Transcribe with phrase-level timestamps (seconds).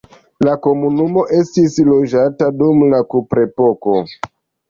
[0.47, 3.97] La komunumo estis loĝata dum la kuprepoko.